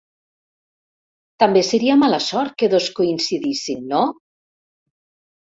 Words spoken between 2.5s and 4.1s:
que dos coincidissin, no?